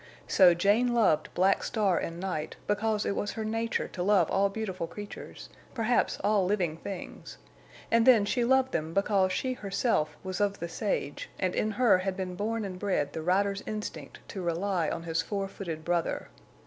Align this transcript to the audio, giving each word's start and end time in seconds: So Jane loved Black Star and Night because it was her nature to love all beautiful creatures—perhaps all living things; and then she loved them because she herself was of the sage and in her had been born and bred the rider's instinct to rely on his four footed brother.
So 0.27 0.55
Jane 0.55 0.95
loved 0.95 1.31
Black 1.35 1.61
Star 1.61 1.95
and 1.99 2.19
Night 2.19 2.55
because 2.65 3.05
it 3.05 3.15
was 3.15 3.33
her 3.33 3.45
nature 3.45 3.87
to 3.89 4.01
love 4.01 4.31
all 4.31 4.49
beautiful 4.49 4.87
creatures—perhaps 4.87 6.17
all 6.23 6.43
living 6.43 6.77
things; 6.77 7.37
and 7.91 8.07
then 8.07 8.25
she 8.25 8.43
loved 8.43 8.71
them 8.71 8.95
because 8.95 9.31
she 9.31 9.53
herself 9.53 10.17
was 10.23 10.41
of 10.41 10.57
the 10.57 10.67
sage 10.69 11.29
and 11.39 11.53
in 11.53 11.69
her 11.69 11.99
had 11.99 12.17
been 12.17 12.33
born 12.33 12.65
and 12.65 12.79
bred 12.79 13.13
the 13.13 13.21
rider's 13.21 13.61
instinct 13.67 14.27
to 14.29 14.41
rely 14.41 14.89
on 14.89 15.03
his 15.03 15.21
four 15.21 15.47
footed 15.47 15.85
brother. 15.85 16.29